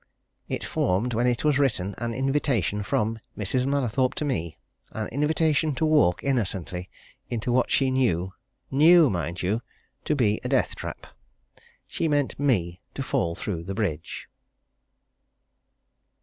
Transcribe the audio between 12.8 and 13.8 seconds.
to fall through the